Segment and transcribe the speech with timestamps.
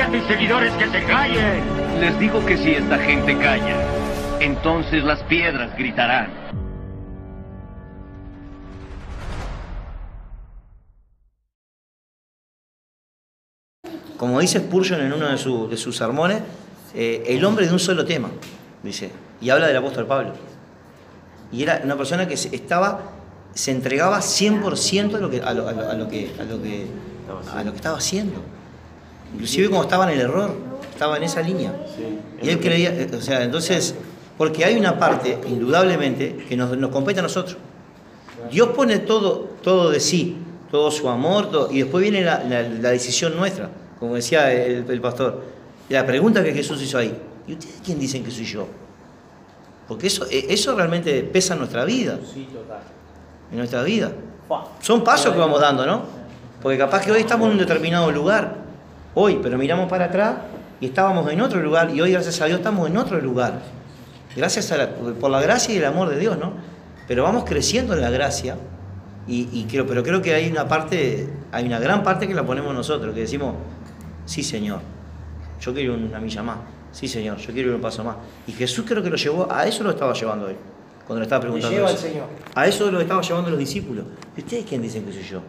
[0.00, 1.62] A tus seguidores que se callen.
[2.00, 3.76] Les digo que si esta gente calla,
[4.40, 6.30] entonces las piedras gritarán.
[14.16, 16.40] Como dice Spurgeon en uno de, su- de sus sermones,
[16.94, 18.30] eh, el hombre de un solo tema,
[18.82, 20.32] dice, y habla del apóstol Pablo.
[21.52, 23.00] Y era una persona que se, estaba,
[23.54, 26.62] se entregaba 100% a lo que, a lo, a lo- a lo que, a lo
[26.62, 26.86] que,
[27.52, 28.40] a lo que estaba haciendo.
[29.34, 30.54] Inclusive como estaba en el error,
[30.90, 31.72] estaba en esa línea.
[32.42, 33.94] Y él creía, eh, o sea, entonces,
[34.38, 37.56] porque hay una parte, indudablemente, que nos, nos compete a nosotros.
[38.50, 40.36] Dios pone todo, todo de sí,
[40.70, 44.84] todo su amor, todo- y después viene la, la- la decisión nuestra, como decía el,
[44.88, 45.42] el pastor.
[45.88, 48.66] La pregunta que Jesús hizo ahí, ¿y ustedes quién dicen que soy yo?
[49.88, 52.18] Porque eso, eh, eso realmente pesa en nuestra vida.
[53.50, 54.12] En nuestra vida.
[54.80, 56.02] Son pasos que vamos dando, ¿no?
[56.62, 58.63] Porque capaz que hoy estamos en un determinado lugar,
[59.14, 60.36] hoy, pero miramos para atrás
[60.80, 63.60] y estábamos en otro lugar, y hoy, gracias a Dios, estamos en otro lugar.
[64.36, 66.52] Gracias a la- por la gracia y el amor de Dios, ¿no?
[67.06, 68.56] Pero vamos creciendo en la gracia,
[69.26, 72.44] y, y creo, pero creo que hay una parte, hay una gran parte que la
[72.44, 73.54] ponemos nosotros, que decimos,
[74.26, 74.80] sí Señor,
[75.60, 76.58] yo quiero una milla más,
[76.92, 78.16] sí Señor, yo quiero ir un paso más.
[78.46, 80.56] Y Jesús creo que lo llevó, a eso lo estaba llevando él,
[81.06, 81.74] cuando le estaba preguntando.
[81.76, 82.06] lleva el eso.
[82.06, 82.26] Señor.
[82.54, 84.04] A eso lo estaba llevando los discípulos.
[84.36, 85.40] ¿Y ustedes quién dicen que soy yo?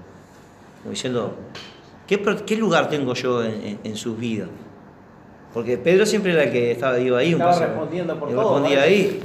[0.84, 1.36] Como diciendo,
[2.08, 4.50] ¿qué, qué lugar tengo yo en, en- en sus vidas?
[5.54, 7.34] Porque Pedro siempre era el que estaba iba ahí.
[7.34, 8.84] un Estaba paso- respondiendo por y todo, respondía ¿no?
[8.84, 9.20] ahí.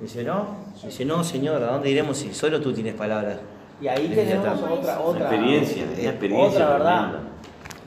[0.00, 0.46] Dice, no,
[0.84, 3.38] dice, no, Señor, ¿a dónde iremos si solo tú tienes palabras?
[3.80, 7.00] Y ahí tenemos otra, otra, experiencia, eh, experiencia otra verdad.
[7.10, 7.30] tremenda.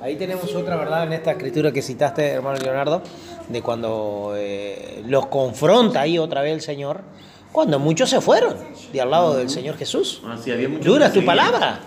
[0.01, 3.01] Ahí tenemos otra verdad en esta escritura que citaste, hermano Leonardo,
[3.49, 7.01] de cuando eh, los confronta ahí otra vez el Señor,
[7.51, 8.55] cuando muchos se fueron
[8.93, 10.21] de al lado del Señor Jesús.
[10.25, 11.79] Ah, sí, había Dura tu palabra.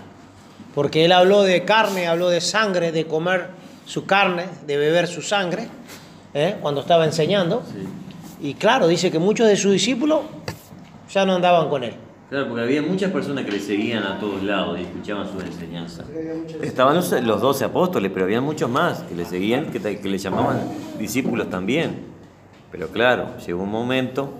[0.74, 3.48] Porque él habló de carne, habló de sangre, de comer
[3.84, 5.68] su carne, de beber su sangre,
[6.34, 6.56] ¿eh?
[6.60, 7.62] cuando estaba enseñando.
[8.40, 10.20] Y claro, dice que muchos de sus discípulos
[11.10, 11.94] ya no andaban con él.
[12.30, 16.06] Claro, porque había muchas personas que le seguían a todos lados y escuchaban sus enseñanzas.
[16.62, 20.16] Estaban los, los 12 apóstoles, pero había muchos más que le seguían, que, que le
[20.16, 20.62] llamaban
[20.98, 22.06] discípulos también.
[22.70, 24.32] Pero claro, llegó un momento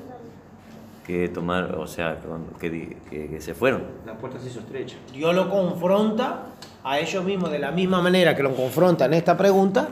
[1.07, 2.19] que tomar, o sea,
[2.61, 3.83] que, que- que se fueron.
[4.07, 4.97] La puerta se hizo estrecha.
[5.13, 6.47] Dios lo confronta
[6.85, 9.89] a ellos mismos de la misma manera que lo confronta en esta pregunta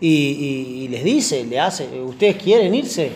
[0.00, 3.10] y, y- y les dice, le hace, ¿ustedes quieren irse?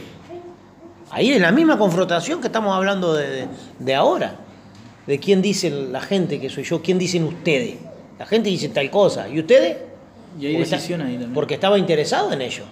[1.10, 4.36] Ahí es la misma confrontación que estamos hablando de, de- de ahora.
[5.06, 7.76] De quién dice la gente que soy yo, quién dicen ustedes.
[8.18, 9.28] La gente dice tal cosa.
[9.28, 9.78] ¿Y ustedes?
[10.38, 11.32] Y hay Porque está- ahí también.
[11.32, 12.64] Porque estaba interesado en ello.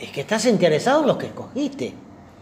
[0.00, 1.92] Es que estás interesado en los que escogiste,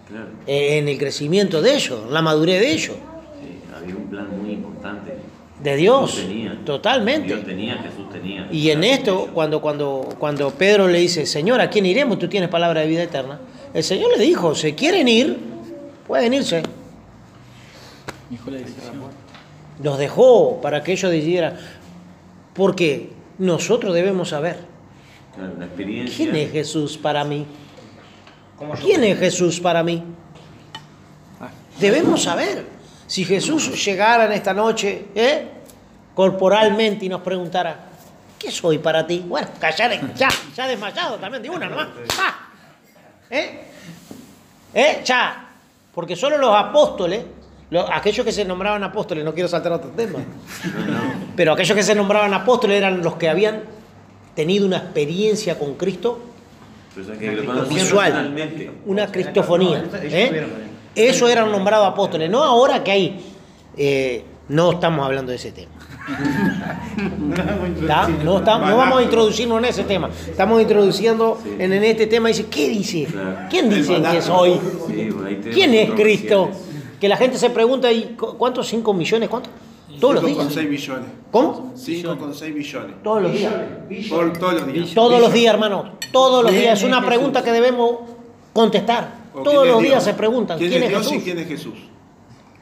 [0.08, 2.96] Claro, en el crecimiento de ellos, en la madurez de ellos.
[2.96, 5.16] sí, había un plan muy importante.
[5.62, 6.58] De Dios, Jesús tenía.
[6.64, 7.28] totalmente.
[7.28, 8.48] Dios tenía, Jesús tenía.
[8.50, 12.18] Y en esto, cuando, cuando, cuando Pedro le dice, Señor, ¿a quién iremos?
[12.18, 13.38] Tú tienes palabra de vida eterna.
[13.72, 15.38] El Señor le dijo, si quieren ir,
[16.06, 16.62] pueden irse.
[19.82, 21.56] Nos dejó para que ellos decidieran.
[22.54, 24.58] Porque nosotros debemos saber,
[25.34, 26.16] Claro, la experiencia.
[26.16, 27.46] ¿quién es Jesús para mí?
[28.80, 30.02] ¿Quién es Jesús para mí?
[31.78, 32.64] Debemos saber.
[33.06, 35.48] Si Jesús llegara en esta noche, ¿eh?
[36.14, 37.86] corporalmente, y nos preguntara,
[38.38, 39.24] ¿qué soy para ti?
[39.26, 41.88] Bueno, callar, ya, ya desmayado también de una nomás.
[42.18, 42.48] ¡Ah!
[43.30, 43.64] ¿Eh?
[44.74, 45.02] ¿Eh?
[45.04, 45.48] Ya.
[45.94, 47.22] Porque solo los apóstoles,
[47.70, 50.20] lo- aquellos que se nombraban apóstoles, no quiero saltar a otro tema,
[51.36, 53.62] pero aquellos que se nombraban apóstoles eran los que habían
[54.34, 56.31] tenido una experiencia con Cristo
[56.94, 58.34] Personas que lo conocían visual,
[58.86, 59.84] una cristofonía.
[60.02, 60.46] ¿eh?
[60.94, 63.20] Eso eran nombrados apóstoles, no ahora que hay
[63.76, 65.70] eh, No estamos hablando de ese tema.
[67.80, 68.08] ¿Está?
[68.08, 70.10] No, está- no vamos a introducirnos en ese tema.
[70.28, 72.28] Estamos introduciendo en, en este tema.
[72.28, 73.06] Dice, ¿qué dice?
[73.48, 74.20] ¿Quién dice que?
[74.20, 75.90] Sí, ahí tenemos ¿Quién es.
[75.92, 76.50] Cristo?
[77.00, 78.68] Que la gente se pregunta, ¿y cu- cuántos?
[78.68, 79.28] ¿Cinco millones?
[79.28, 79.48] ¿Cuánto?
[80.02, 80.68] Todos los 5,6 días.
[80.68, 81.08] billones.
[81.30, 81.72] ¿Cómo?
[81.76, 83.02] 5,6 billones.
[83.04, 83.54] Todos los días.
[84.10, 84.94] Por todos los días.
[84.94, 85.92] Todos los días, hermano.
[86.10, 86.76] Todos los días.
[86.76, 88.00] Es una pregunta que debemos
[88.52, 89.14] contestar.
[89.32, 91.16] ¿O Todos los días se preguntan, ¿quién es Dios Jesús?
[91.18, 91.74] y quién es Jesús?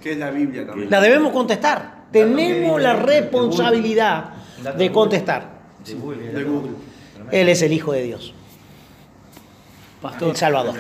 [0.02, 0.90] ¿Qué es la Biblia también?
[0.90, 2.04] La debemos contestar.
[2.12, 4.34] Tenemos la responsabilidad
[4.76, 5.60] de contestar.
[5.87, 6.72] De Google.
[7.32, 8.34] Él es el Hijo de Dios,
[10.02, 10.75] Pastor, el Salvador.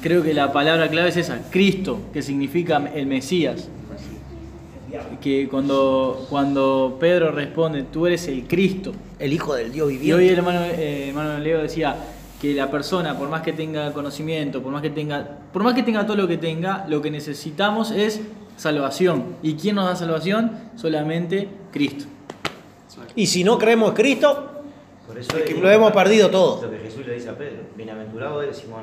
[0.00, 3.68] creo que la palabra clave es esa, Cristo, que significa el Mesías.
[5.20, 8.92] Que cuando, cuando Pedro responde, tú eres el Cristo.
[9.18, 10.32] El Hijo del Dios Y hoy viviente.
[10.32, 11.96] el hermano, eh, hermano Leo decía
[12.40, 15.82] que la persona, por más que tenga conocimiento, por más que tenga, por más que
[15.82, 18.20] tenga todo lo que tenga, lo que necesitamos es
[18.56, 19.36] salvación.
[19.42, 20.52] ¿Y quién nos da salvación?
[20.76, 22.06] Solamente Cristo.
[23.14, 24.48] Y si no creemos en Cristo,
[25.06, 26.62] Por eso lo hemos perdido todo.
[26.62, 28.82] Lo que Jesús le dice a Pedro, bienaventurado eres Simón,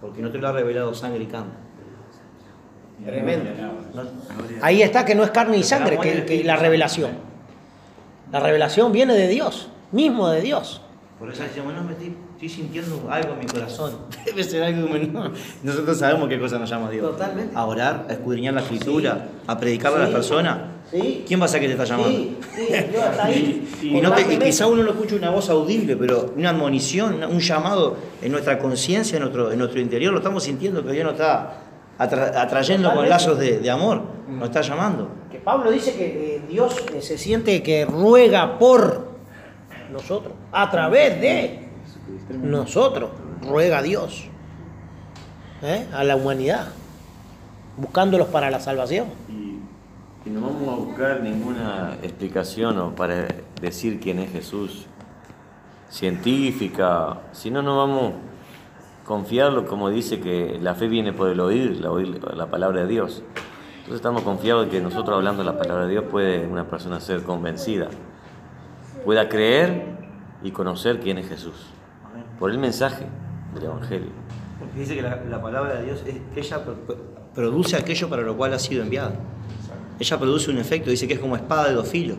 [0.00, 1.67] porque no te lo ha revelado sangre y carne.
[3.04, 3.50] Tremendo.
[3.94, 4.02] No-
[4.62, 7.12] Ahí está que no es carne y sangre, que, que la revelación.
[8.32, 10.82] La revelación viene de Dios, mismo de Dios.
[11.18, 13.92] Por eso decimos, no, me estoy, estoy sintiendo algo en mi corazón.
[14.24, 15.32] Debe ser algo no.
[15.64, 17.04] Nosotros sabemos qué cosa nos llama Dios.
[17.10, 17.56] Totalmente.
[17.56, 20.58] A orar, a escudriñar la escritura, a predicarle a las personas.
[20.92, 21.24] Sí.
[21.26, 22.10] ¿Quién va a ser que te está llamando?
[22.18, 22.30] Dios
[22.70, 23.68] está ahí.
[23.82, 27.40] Y, no te- y quizá uno no escucha una voz audible, pero una admonición, un
[27.40, 31.14] llamado en nuestra conciencia, en nuestro, en nuestro interior, lo estamos sintiendo que Dios nos
[31.14, 31.62] está
[31.98, 35.08] atra- atrayendo con lazos de, de amor, nos está llamando.
[35.30, 39.08] Que Pablo dice que eh, Dios eh, se siente que ruega por
[39.90, 41.68] nosotros, a través de
[42.42, 43.10] nosotros,
[43.42, 44.24] ruega a Dios
[45.62, 45.86] ¿eh?
[45.92, 46.68] a la humanidad,
[47.76, 49.06] buscándolos para la salvación.
[50.26, 53.28] Y no vamos a buscar ninguna explicación o para
[53.62, 54.86] decir quién es Jesús,
[55.88, 58.12] científica, si no, no vamos
[59.08, 62.86] confiarlo como dice que la fe viene por el oír, la, oír la palabra de
[62.86, 63.22] Dios.
[63.78, 67.22] Entonces estamos confiados de que nosotros hablando la palabra de Dios puede una persona ser
[67.22, 67.88] convencida,
[69.06, 69.96] pueda creer
[70.42, 71.54] y conocer quién es Jesús,
[72.38, 73.06] por el mensaje
[73.54, 74.10] del Evangelio.
[74.58, 76.98] Porque dice que la, la palabra de Dios es ella pro- pro-
[77.34, 79.14] produce aquello para lo cual ha sido enviada.
[79.98, 82.18] Ella produce un efecto, dice que es como espada de dos filos,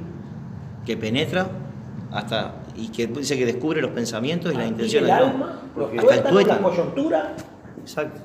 [0.85, 1.47] que penetra
[2.11, 5.33] hasta y que dice que descubre los pensamientos y las intenciones el de Dios.
[5.33, 5.61] alma,
[5.97, 6.61] Hasta el tuétano.
[6.61, 7.35] la coyuntura.
[7.81, 8.19] Exacto.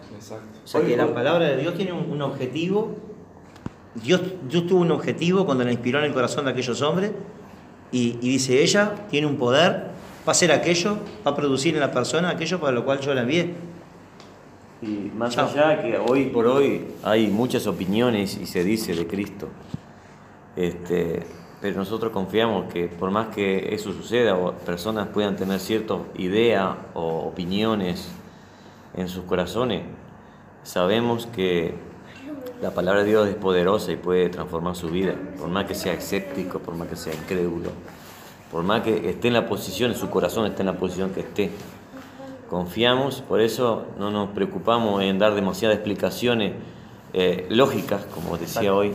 [0.65, 2.95] O sea que la palabra de Dios tiene un, un objetivo.
[3.95, 7.13] Dios, Dios tuvo un objetivo cuando la inspiró en el corazón de aquellos hombres.
[7.93, 9.89] Y, y dice, ella tiene un poder, va
[10.27, 13.21] a hacer aquello, va a producir en la persona aquello para lo cual yo la
[13.23, 13.55] envié.
[14.83, 15.49] Y más Chao.
[15.49, 19.49] allá que hoy por hoy hay muchas opiniones y se dice de Cristo,
[20.57, 21.21] este,
[21.65, 26.77] pero nosotros confiamos que por más que eso suceda o personas puedan tener cierta idea
[26.93, 28.11] o opiniones
[28.95, 29.81] en sus corazones,
[30.63, 31.73] sabemos que
[32.61, 35.95] la palabra de Dios es poderosa y puede transformar su vida, por más que sea
[35.95, 37.71] escéptico, por más que sea incrédulo,
[38.53, 41.51] por más que esté en la posición, su corazón esté en la posición que esté.
[42.51, 46.53] Confiamos, por eso no nos preocupamos en dar demasiadas explicaciones
[47.15, 48.93] eh, lógicas, como decía hoy,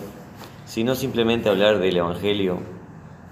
[0.70, 2.60] sino simplemente hablar del Evangelio,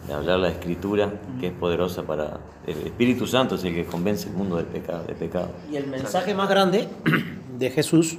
[0.08, 2.40] de hablar la Escritura, que es poderosa para...
[2.66, 5.04] El Espíritu Santo es el que convence el mundo del pecado.
[5.06, 5.52] Del pecado.
[5.72, 6.88] Y el mensaje más grande
[7.60, 8.18] de Jesús,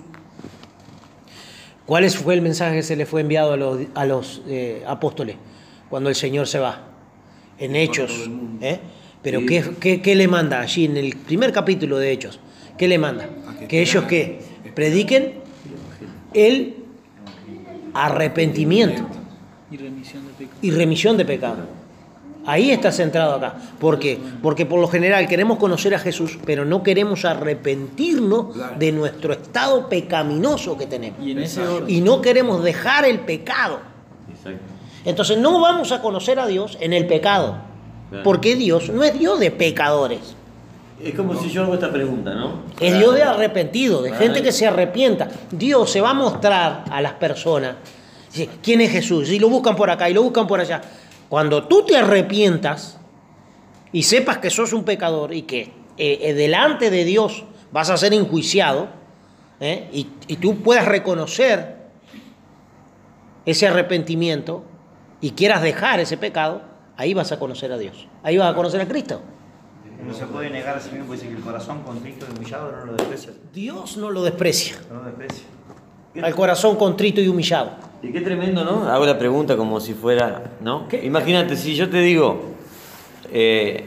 [1.84, 4.84] ¿cuál es- fue el mensaje que se le fue enviado a los, a los eh,
[4.86, 5.36] apóstoles
[5.90, 6.84] cuando el Señor se va?
[7.58, 8.30] En Hechos.
[8.60, 8.78] ¿eh?
[9.20, 12.38] Pero ¿qué, qué, qué le manda allí en el primer capítulo de Hechos?
[12.76, 13.28] ¿Qué le manda?
[13.68, 14.38] Que ellos que
[14.76, 15.40] prediquen
[16.34, 16.76] el
[17.94, 19.02] arrepentimiento
[19.70, 20.58] Y remisión de pecado.
[20.62, 21.56] y remisión de pecado.
[22.46, 23.56] Ahí está centrado acá.
[23.78, 24.18] ¿Por qué?
[24.42, 29.88] Porque por lo general queremos conocer a Jesús, pero no queremos arrepentirnos de nuestro estado
[29.88, 31.18] pecaminoso que tenemos.
[31.22, 31.90] Y en ese orden.
[31.94, 33.80] Y no queremos dejar el pecado.
[34.30, 34.60] Exacto.
[35.04, 37.58] Entonces no vamos a conocer a Dios en el pecado.
[38.08, 38.24] Claro.
[38.24, 40.34] Porque Dios no es Dios de pecadores.
[41.02, 42.62] Es como si yo hago esta pregunta, ¿no?
[42.80, 45.28] Es Dios de arrepentido, de gente que se arrepienta.
[45.50, 47.76] Dios se va a mostrar a las personas
[48.32, 49.30] dice, quién es Jesús.
[49.30, 50.80] Y lo buscan por acá y lo buscan por allá.
[51.28, 52.98] Cuando tú te arrepientas
[53.92, 57.96] y sepas que sos un pecador y que eh, eh, delante de Dios vas a
[57.96, 58.88] ser enjuiciado,
[59.60, 59.88] ¿eh?
[59.92, 61.76] y, y tú puedas reconocer
[63.44, 64.64] ese arrepentimiento
[65.20, 66.62] y quieras dejar ese pecado,
[66.96, 68.06] ahí vas a conocer a Dios.
[68.22, 69.20] Ahí vas a conocer a Cristo.
[70.06, 72.84] No se puede negar a sí mismo, dice que el corazón contrito y humillado no
[72.86, 73.32] lo desprecia.
[73.52, 74.76] Dios no lo desprecia.
[74.90, 75.44] No lo desprecia.
[76.22, 77.72] al corazón contrito y humillado.
[78.02, 78.88] Y qué tremendo, ¿no?
[78.88, 80.86] Hago la pregunta como si fuera, ¿no?
[81.02, 82.40] Imagínate, si yo te digo,
[83.32, 83.84] eh,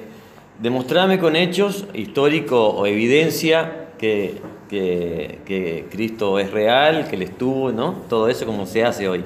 [0.62, 4.40] demostrame con hechos histórico o evidencia que,
[4.70, 7.94] que- que Cristo es real, que Él estuvo, ¿no?
[8.08, 9.24] Todo eso como se hace hoy.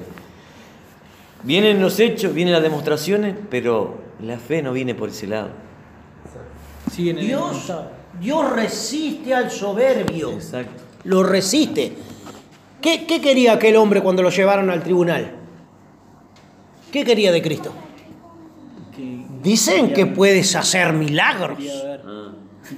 [1.44, 5.50] Vienen los hechos, vienen las demostraciones, pero la fe no viene por ese lado.
[6.96, 7.74] Siguen en Dios,
[8.22, 10.32] Dios resiste al soberbio.
[10.32, 10.82] Exacto.
[11.04, 11.94] Lo resiste.
[12.82, 15.36] ¿Qué, qué quería aquel hombre cuando lo llevaron al tribunal?
[16.94, 17.74] ¿Qué quería de Cristo?
[19.44, 21.60] Dicen que puedes hacer milagros.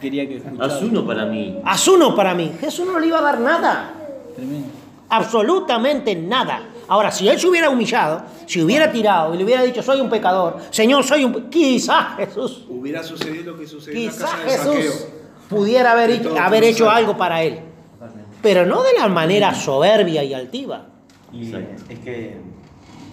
[0.02, 0.42] quería que.
[0.60, 1.60] Haz uno para mí.
[1.64, 2.52] Haz uno para mí.
[2.60, 3.94] Jesús no le iba a dar nada.
[4.36, 4.68] Tremendo.
[5.10, 6.64] Absolutamente nada.
[6.90, 10.10] Ahora, si él se hubiera humillado, si hubiera tirado y le hubiera dicho, soy un
[10.10, 11.34] pecador, Señor, soy un...
[11.34, 15.10] pe-", Quizás Jesús, Hubiera sucedido lo que sucedió en la quizás casa de Jesús Saqueo.
[15.50, 17.60] pudiera haber, hecho- haber algo para él.
[18.42, 20.86] Pero no de la manera soberbia y altiva.
[21.34, 21.52] Y
[21.90, 22.38] es que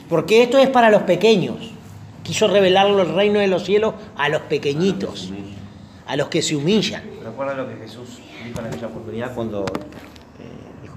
[0.09, 1.57] Porque esto es para los pequeños.
[2.23, 5.31] Quiso revelarlo el reino de los cielos a los pequeñitos,
[6.07, 7.03] a los que se humillan.
[7.25, 9.65] recuerda lo que Jesús dijo en aquella oportunidad cuando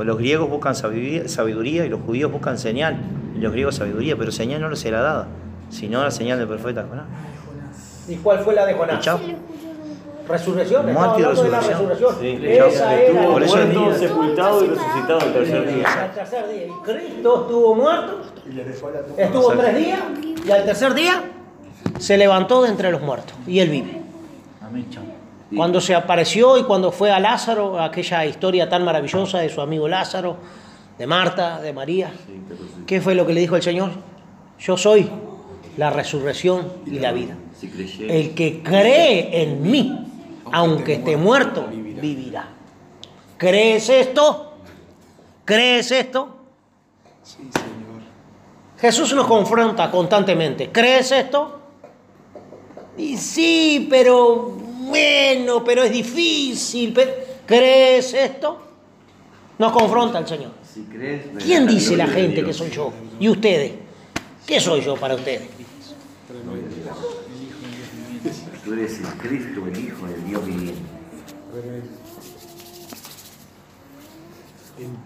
[0.05, 2.97] los griegos buscan sabiduría, y los judíos buscan señal.
[3.35, 5.27] Y los griegos sabiduría, pero señal no les será dada,
[5.69, 7.05] sino la señal del profeta Jonás.
[8.07, 9.03] ¿Y cuál fue la de Jonás?
[9.03, 9.19] Chao.
[10.27, 10.91] Resurrección.
[10.91, 11.89] Muerte y hablando de la resurrección.
[11.89, 12.41] resurrección.
[12.41, 16.03] Sí, Esa era estuvo Por eso muerto, sepultado y resucitado el tercer día.
[16.03, 16.67] Al tercer día.
[16.67, 18.21] Y Cristo estuvo muerto,
[19.17, 19.99] estuvo tres días
[20.45, 21.23] y al tercer día
[21.99, 24.01] se levantó de entre los muertos y él vive.
[24.61, 25.03] Amén, chao.
[25.55, 29.87] Cuando se apareció y cuando fue a Lázaro, aquella historia tan maravillosa de su amigo
[29.87, 30.37] Lázaro,
[30.97, 32.11] de Marta, de María,
[32.85, 33.91] ¿qué fue lo que le dijo el Señor?
[34.59, 35.09] Yo soy
[35.77, 37.37] la resurrección y la vida.
[38.01, 40.05] El que cree en mí,
[40.51, 42.49] aunque esté muerto, vivirá.
[43.37, 44.53] ¿Crees esto?
[45.45, 46.35] ¿Crees esto?
[47.23, 48.01] Sí, Señor.
[48.79, 50.71] Jesús nos confronta constantemente.
[50.71, 51.61] ¿Crees esto?
[52.97, 56.97] Y sí, pero bueno, pero es difícil.
[57.45, 58.61] ¿Crees esto?
[59.59, 60.51] Nos confronta el Señor.
[60.73, 62.93] Si crees, verás ¿Quién dice la gente que soy yo?
[63.19, 63.73] ¿Y ustedes?
[64.45, 65.47] ¿Qué soy yo para ustedes?
[68.63, 70.81] Tú eres el Cristo, el Hijo del Dios viviente.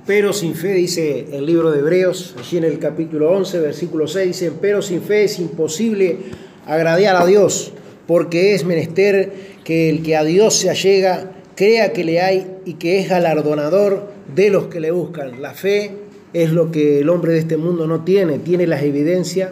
[0.06, 4.28] Pero sin fe, dice el libro de Hebreos, allí en el capítulo 11, versículo 6,
[4.28, 6.18] dice, pero sin fe es imposible
[6.66, 7.72] agradar a Dios,
[8.08, 12.74] porque es menester que el que a Dios se allega crea que le hay y
[12.76, 15.42] que es galardonador de los que le buscan.
[15.42, 15.92] La fe
[16.34, 19.52] es lo que el hombre de este mundo no tiene, tiene las evidencias,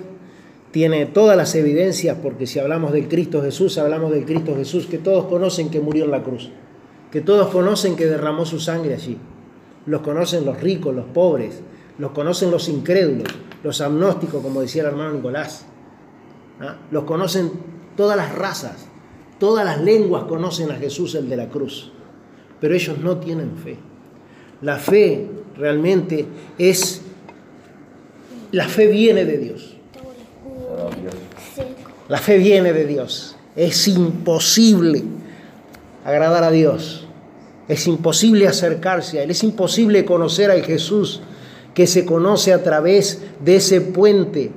[0.72, 4.98] tiene todas las evidencias, porque si hablamos del Cristo Jesús, hablamos del Cristo Jesús, que
[4.98, 6.51] todos conocen que murió en la cruz,
[7.12, 9.18] que todos conocen que derramó su sangre allí.
[9.86, 11.62] Los conocen los ricos, los pobres,
[11.98, 13.28] los conocen los incrédulos,
[13.63, 15.66] los agnósticos, como decía el hermano Nicolás.
[16.62, 16.78] ¿Ah?
[16.92, 17.51] Los conocen
[17.96, 18.88] todas las razas,
[19.39, 21.91] todas las lenguas conocen a Jesús el de la cruz,
[22.60, 23.77] pero ellos no tienen fe.
[24.62, 25.27] La fe
[25.58, 26.25] realmente
[26.58, 27.01] es,
[28.51, 29.75] la fe viene de Dios.
[32.08, 33.36] La fe viene de Dios.
[33.55, 35.03] Es imposible
[36.03, 37.05] agradar a Dios.
[37.67, 39.31] Es imposible acercarse a Él.
[39.31, 41.22] Es imposible conocer al Jesús
[41.74, 44.51] que se conoce a través de ese puente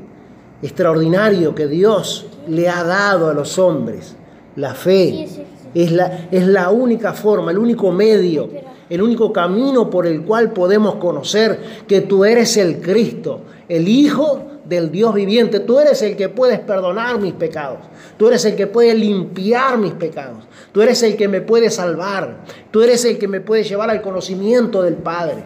[0.62, 4.16] extraordinario que Dios le ha dado a los hombres.
[4.56, 5.28] La fe
[5.75, 8.49] es la, es la única forma, el único medio,
[8.88, 14.52] el único camino por el cual podemos conocer que tú eres el Cristo, el Hijo
[14.64, 15.61] del Dios viviente.
[15.61, 17.78] Tú eres el que puedes perdonar mis pecados.
[18.16, 20.44] Tú eres el que puede limpiar mis pecados.
[20.73, 22.44] Tú eres el que me puede salvar.
[22.71, 25.44] Tú eres el que me puede llevar al conocimiento del Padre.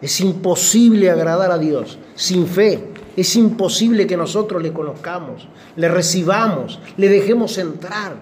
[0.00, 2.93] Es imposible agradar a Dios sin fe.
[3.16, 8.14] Es imposible que nosotros le conozcamos, le recibamos, le dejemos entrar,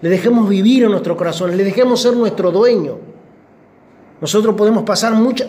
[0.00, 2.98] le dejemos vivir en nuestro corazón, le dejemos ser nuestro dueño.
[4.20, 5.46] Nosotros podemos pasar mucha,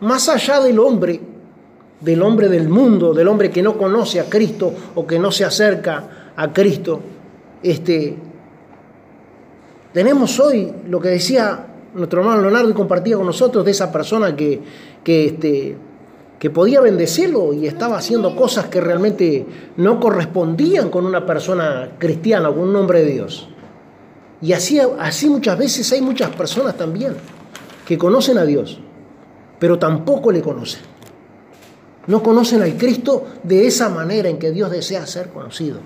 [0.00, 1.20] más allá del hombre,
[2.00, 5.44] del hombre del mundo, del hombre que no conoce a Cristo o que no se
[5.44, 7.00] acerca a Cristo.
[7.62, 8.16] Este,
[9.92, 14.34] tenemos hoy lo que decía nuestro hermano Leonardo y compartía con nosotros de esa persona
[14.36, 14.60] que,
[15.02, 15.76] que, este,
[16.38, 22.48] que podía bendecirlo y estaba haciendo cosas que realmente no correspondían con una persona cristiana,
[22.48, 23.48] con un hombre de Dios.
[24.42, 27.14] Y así, así muchas veces hay muchas personas también
[27.86, 28.78] que conocen a Dios,
[29.58, 30.82] pero tampoco le conocen.
[32.06, 35.78] No conocen al Cristo de esa manera en que Dios desea ser conocido.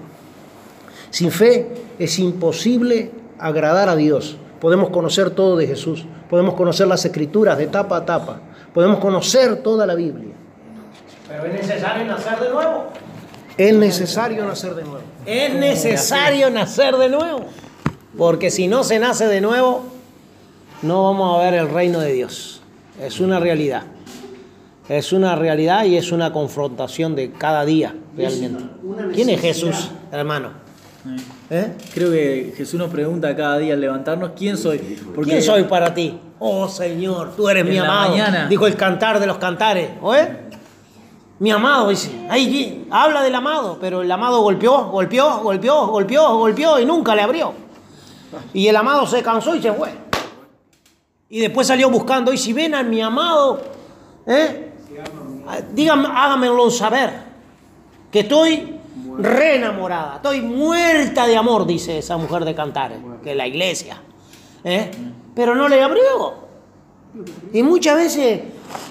[1.10, 4.36] Sin fe es imposible agradar a Dios.
[4.60, 8.40] Podemos conocer todo de Jesús, podemos conocer las escrituras de tapa a tapa,
[8.74, 10.34] podemos conocer toda la Biblia.
[11.28, 12.84] Pero es necesario nacer de nuevo.
[13.56, 15.02] Es necesario nacer de nuevo.
[15.26, 17.46] Es necesario nacer de nuevo.
[18.16, 19.84] Porque si no se nace de nuevo,
[20.82, 22.62] no vamos a ver el reino de Dios.
[23.00, 23.82] Es una realidad.
[24.88, 28.64] Es una realidad y es una confrontación de cada día, realmente.
[29.12, 30.52] ¿Quién es Jesús, hermano?
[31.50, 31.72] ¿Eh?
[31.94, 34.78] Creo que Jesús nos pregunta cada día al levantarnos quién soy.
[35.14, 36.18] Porque ¿Quién soy para ti?
[36.38, 38.10] Oh Señor, tú eres mi amado.
[38.10, 38.46] mañana.
[38.48, 39.90] Dijo el cantar de los cantares.
[40.00, 40.48] ¿Oye?
[41.38, 42.10] Mi amado, dice.
[42.28, 47.22] Ahí habla del amado, pero el amado golpeó, golpeó, golpeó, golpeó, golpeó y nunca le
[47.22, 47.52] abrió.
[48.52, 49.90] Y el amado se cansó y se fue.
[51.28, 52.32] Y después salió buscando.
[52.32, 53.60] Y si ven a mi amado,
[54.26, 54.72] ¿eh?
[55.72, 56.08] Díganme,
[56.70, 57.28] saber.
[58.10, 58.78] Que estoy
[59.18, 60.16] re enamorada.
[60.16, 64.00] Estoy muerta de amor, dice esa mujer de cantares, que es la iglesia.
[64.64, 64.90] ¿eh?
[65.34, 66.47] Pero no le abrió.
[67.52, 68.40] Y muchas veces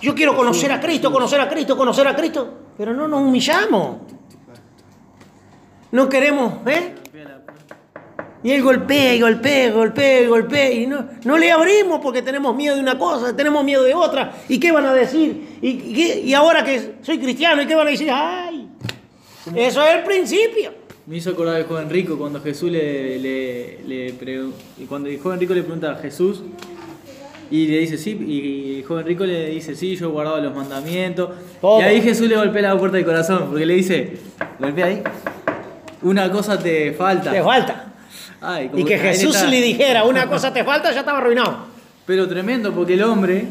[0.02, 3.98] yo quiero conocer a Cristo, conocer a Cristo, conocer a Cristo, pero no nos humillamos.
[5.92, 6.96] No queremos, ¿eh?
[8.44, 10.72] Y él golpea y golpea, golpea y golpea.
[10.72, 14.36] Y no, no le abrimos porque tenemos miedo de una cosa, tenemos miedo de otra.
[14.48, 15.58] ¿Y qué van a decir?
[15.62, 18.10] ¿Y, ahora que soy cristiano, ¿y qué van a decir?
[18.12, 18.70] ¡Ay!
[19.56, 20.74] Eso es el principio.
[21.08, 24.14] Me hizo acordar el joven rico cuando Jesús le, le,
[24.88, 26.44] cuando el joven le pregunta a Jesús
[27.51, 30.56] y le dice sí, y el joven rico le dice sí, yo he guardado los
[30.56, 31.30] mandamientos.
[31.62, 31.80] Todo.
[31.80, 34.18] Y ahí Jesús le golpea la puerta del corazón porque le dice,
[34.60, 35.01] golpea ahí,
[36.01, 37.32] una cosa te falta.
[37.32, 37.94] Te falta.
[38.42, 39.48] Ay, Y que Jesús está.
[39.48, 41.66] le dijera, una cosa te falta, ya estaba arruinado.
[42.06, 43.46] Pero tremendo porque el hombre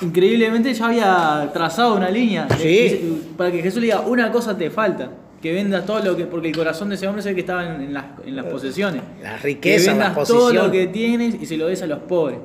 [0.00, 3.22] increíblemente ya había trazado una línea Sí.
[3.36, 5.10] Para que Jesús le diga una cosa te falta.
[5.42, 6.24] Que vendas todo lo que.
[6.24, 8.46] Porque el corazón de ese hombre es el que estaba en, en las, en las
[8.46, 9.02] posesiones.
[9.22, 11.98] Las Que riquezas, vendas las todo lo que tienes y se lo des a los
[12.00, 12.38] pobres.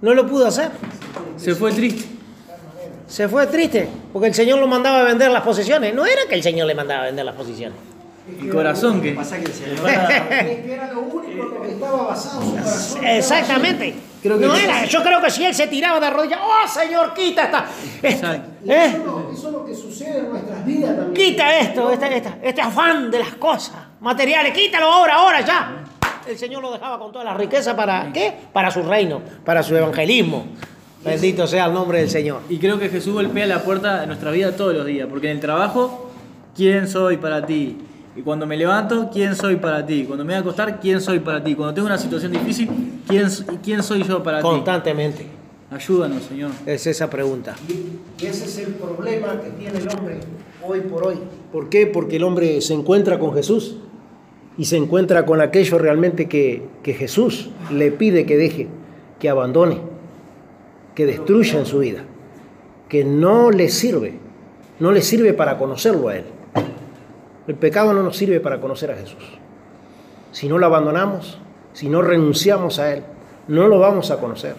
[0.00, 0.70] No lo pudo hacer.
[1.36, 2.04] Se fue triste.
[3.06, 5.92] Se fue triste, porque el Señor lo mandaba a vender las posesiones.
[5.94, 7.76] No era que el Señor le mandaba a vender las posiciones.
[8.40, 9.10] El corazón que.
[9.10, 13.04] era lo único en lo que estaba basado su corazón.
[13.04, 13.94] Exactamente.
[14.24, 14.84] no era.
[14.84, 17.64] Yo creo que si él se tiraba de rodillas, ¡oh Señor, quita esta!
[18.02, 18.50] esta- Exacto.
[18.72, 18.86] ¿eh?
[19.32, 21.14] Eso es lo que sucede en nuestras vidas también.
[21.14, 25.84] Quita esto, esta- esta- este afán de las cosas materiales, quítalo ahora, ahora, ya.
[26.26, 28.34] El Señor lo dejaba con toda la riqueza para qué?
[28.52, 30.46] Para su reino, para su evangelismo.
[31.04, 32.42] Bendito sea el nombre del Señor.
[32.48, 35.08] Y creo que Jesús golpea la puerta de nuestra vida todos los días.
[35.08, 36.10] Porque en el trabajo,
[36.54, 37.78] ¿quién soy para ti?
[38.16, 40.04] Y cuando me levanto, ¿quién soy para ti?
[40.04, 41.54] Cuando me voy a acostar, ¿quién soy para ti?
[41.54, 42.68] Cuando tengo una situación difícil,
[43.08, 43.28] ¿quién,
[43.62, 44.42] quién soy yo para ti?
[44.42, 45.26] Constantemente.
[45.70, 46.50] Ayúdanos, Señor.
[46.66, 47.54] Es esa pregunta.
[47.68, 50.20] Y ese es el problema que tiene el hombre
[50.62, 51.16] hoy por hoy.
[51.52, 51.86] ¿Por qué?
[51.86, 53.76] Porque el hombre se encuentra con Jesús
[54.60, 58.68] y se encuentra con aquello realmente que, que Jesús le pide que deje,
[59.18, 59.78] que abandone,
[60.94, 62.00] que destruya en su vida,
[62.86, 64.18] que no le sirve,
[64.78, 66.24] no le sirve para conocerlo a Él.
[67.48, 69.24] El pecado no nos sirve para conocer a Jesús.
[70.30, 71.38] Si no lo abandonamos,
[71.72, 73.02] si no renunciamos a Él,
[73.48, 74.54] no lo vamos a conocer.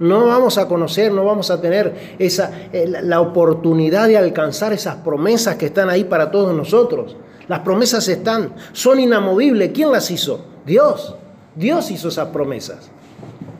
[0.00, 4.72] No vamos a conocer, no vamos a tener esa, eh, la- la oportunidad de alcanzar
[4.72, 7.16] esas promesas que están ahí para todos nosotros.
[7.48, 9.72] Las promesas están, son inamovibles.
[9.72, 10.44] ¿Quién las hizo?
[10.64, 11.14] Dios.
[11.54, 12.90] Dios hizo esas promesas.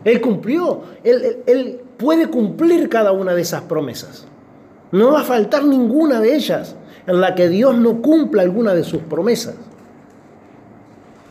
[0.05, 0.83] Él cumplió.
[1.03, 4.27] Él, puede cumplir cada una de esas promesas.
[4.91, 6.75] No va a faltar ninguna de ellas
[7.07, 9.55] en la que Dios no cumpla alguna de sus promesas.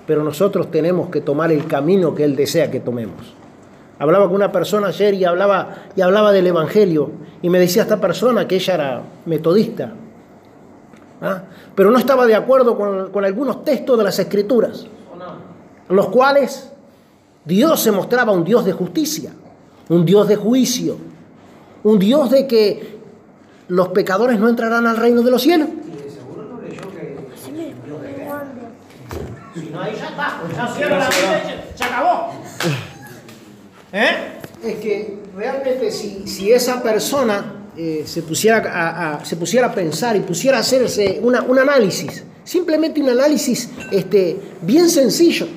[0.08, 3.36] Pero nosotros tenemos que tomar el camino que Él desea que tomemos.
[4.00, 7.12] Hablaba con una persona ayer y hablaba, y hablaba del Evangelio.
[7.42, 9.94] Y me decía esta persona que ella era metodista.
[11.24, 11.44] ¿Ah?
[11.74, 14.86] Pero no estaba de acuerdo con, con algunos textos de las Escrituras.
[15.90, 16.72] Los cuales
[17.46, 19.32] Dios se mostraba un Dios de justicia,
[19.90, 20.98] un Dios de juicio,
[21.84, 23.00] un Dios de que
[23.68, 25.68] los pecadores no entrarán al reino de los cielos.
[29.72, 32.32] No, ahí ya está, pues ya cierra la y se- se acabó.
[33.92, 34.40] ¿Eh?
[34.64, 40.16] Es que realmente si, si esa persona eh, se, pusiera a, se pusiera a pensar
[40.16, 45.48] y pusiera a hacerse un análisis, simplemente un análisis este, bien sencillo,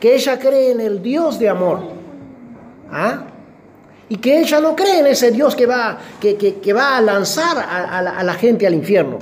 [0.00, 1.80] que ella cree en el Dios de amor,
[2.90, 3.24] ¿ah?
[4.08, 7.00] y que ella no cree en ese Dios que va, que, que- que va a
[7.00, 9.18] lanzar a, a la, a la gente al infierno.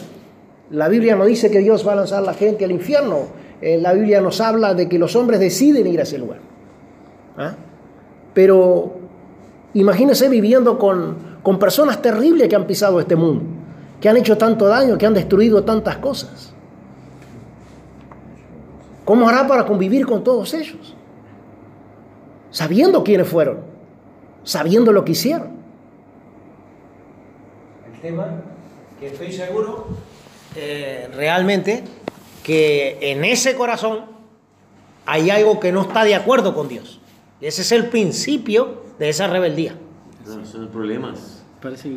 [0.71, 3.27] La Biblia no dice que Dios va a lanzar a la gente al infierno.
[3.61, 6.39] Eh, la Biblia nos habla de que los hombres deciden ir a ese lugar.
[7.37, 7.55] ¿Ah?
[8.35, 8.97] Pero
[9.75, 13.45] imagínese viviendo con, con personas terribles que han pisado este mundo,
[14.01, 16.53] que han hecho tanto daño, que han destruido tantas cosas.
[19.05, 20.95] ¿Cómo hará para convivir con todos ellos?
[22.51, 23.59] Sabiendo quiénes fueron,
[24.45, 25.51] sabiendo lo que hicieron.
[27.95, 28.43] Esteban,
[29.01, 29.89] que estoy seguro
[30.55, 31.85] eh, realmente
[32.45, 34.05] que en ese corazón
[35.07, 37.01] hay algo que no está de acuerdo con Dios.
[37.41, 39.75] Ese es el principio de esa rebeldía.
[40.25, 41.43] Son problemas.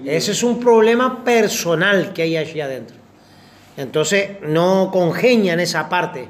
[0.06, 2.98] Ese es un problema personal que hay allí adentro.
[3.78, 6.30] Entonces no congenian esa parte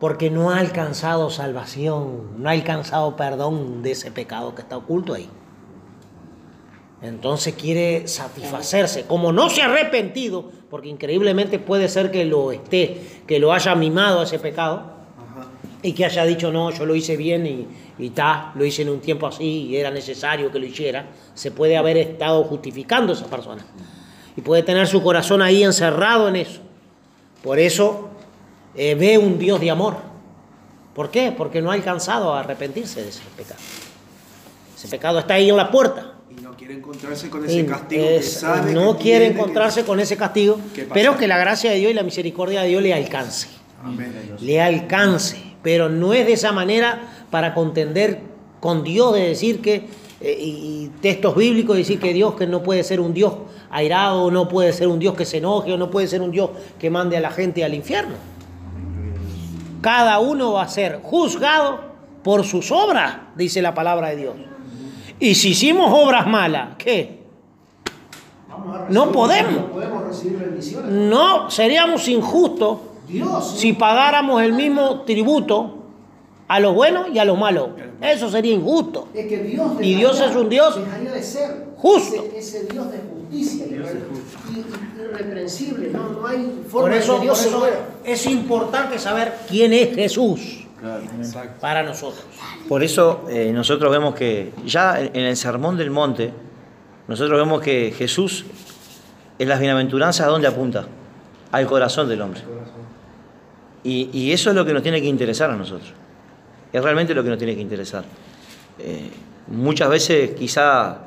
[0.00, 5.14] porque no ha alcanzado salvación, no ha alcanzado perdón de ese pecado que está oculto
[5.14, 5.28] ahí.
[7.00, 9.04] Entonces quiere satisfacerse.
[9.04, 13.76] Como no se ha arrepentido, porque increíblemente puede ser que lo esté, que lo haya
[13.76, 14.95] mimado a ese pecado
[15.82, 17.66] y que haya dicho, no, yo lo hice bien y,
[17.98, 21.50] y ta, lo hice en un tiempo así y era necesario que lo hiciera, se
[21.50, 23.64] puede haber estado justificando esa persona.
[24.36, 26.60] Y puede tener su corazón ahí encerrado en eso.
[27.42, 28.08] Por eso
[28.74, 29.96] eh, ve un Dios de amor.
[30.94, 31.32] ¿Por qué?
[31.36, 33.60] Porque no ha alcanzado a arrepentirse de ese pecado.
[34.76, 36.14] Ese pecado está ahí en la puerta.
[36.30, 40.00] Y no quiere encontrarse con ese castigo que sabe no que quiere que- encontrarse con
[40.00, 40.58] ese castigo,
[40.92, 43.48] pero que la gracia de Dios y la misericordia de Dios le alcance.
[43.82, 44.12] Amén.
[44.40, 45.36] Le alcance,
[45.66, 48.20] pero no es de esa manera para contender
[48.60, 49.88] con Dios, de decir que,
[50.20, 53.34] eh, y, textos bíblicos, decir que Dios que no puede ser un Dios
[53.68, 56.50] airado, no puede ser un Dios que se enoje, o no puede ser un Dios
[56.78, 58.14] que mande a la gente al infierno.
[59.80, 61.80] Cada uno va a ser juzgado
[62.22, 64.34] por sus obras, dice la palabra de Dios.
[65.18, 67.24] Y si hicimos obras malas, ¿qué?
[68.88, 69.52] No podemos.
[69.52, 70.92] No podemos recibir bendiciones.
[70.92, 73.54] No seríamos injustos Dios.
[73.58, 75.74] si pagáramos el mismo tributo
[76.48, 77.70] a los buenos y a los malos.
[78.00, 79.08] Eso sería injusto.
[79.14, 82.24] Es que Dios Y Dios es un Dios dejaría de ser justo.
[82.36, 83.66] Ese, ese Dios de justicia.
[83.66, 85.90] y- y- irreprensible.
[85.90, 87.76] No, no hay Por forma eso, de que Dios por se eso mueva.
[88.04, 90.64] es importante saber quién es Jesús
[91.60, 92.24] para nosotros.
[92.68, 96.32] Por eso eh, nosotros vemos que ya en el Sermón del Monte,
[97.08, 98.44] nosotros vemos que Jesús
[99.38, 100.86] en las bienaventuranzas a dónde apunta?
[101.52, 102.40] Al corazón del hombre.
[103.86, 105.92] Y, y eso es lo que nos tiene que interesar a nosotros.
[106.72, 108.04] Es realmente lo que nos tiene que interesar.
[108.80, 109.10] Eh,
[109.46, 110.98] muchas veces quizá